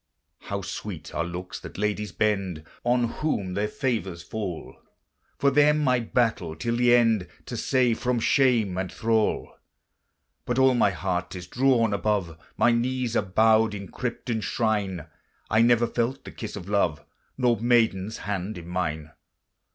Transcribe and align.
How 0.39 0.63
sweet 0.63 1.13
are 1.13 1.23
looks 1.23 1.59
that 1.59 1.77
ladies 1.77 2.11
bend 2.11 2.63
On 2.83 3.03
whom 3.03 3.53
their 3.53 3.67
favors 3.67 4.23
fall! 4.23 4.75
For 5.37 5.51
them 5.51 5.87
I 5.87 5.99
battle 5.99 6.55
till 6.55 6.75
the 6.75 6.95
end, 6.95 7.27
To 7.45 7.55
save 7.55 7.99
from 7.99 8.19
shame 8.19 8.79
and 8.79 8.91
thrall: 8.91 9.55
But 10.45 10.57
all 10.57 10.73
my 10.73 10.89
heart 10.89 11.35
is 11.35 11.45
drawn 11.45 11.93
above, 11.93 12.35
My 12.57 12.71
knees 12.71 13.15
are 13.15 13.21
bowed 13.21 13.75
in 13.75 13.89
crypt 13.89 14.27
and 14.31 14.43
shrine: 14.43 15.05
I 15.51 15.61
never 15.61 15.85
felt 15.85 16.23
the 16.25 16.31
kiss 16.31 16.55
of 16.55 16.67
love, 16.67 17.05
Nor 17.37 17.59
maiden's 17.59 18.17
hand 18.25 18.57
in 18.57 18.67
mine. 18.67 19.11